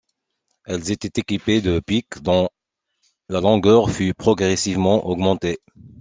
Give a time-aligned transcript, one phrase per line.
[0.65, 2.49] Elles étaient équipées de piques dont
[3.29, 5.59] la longueur fut progressivement augmentée.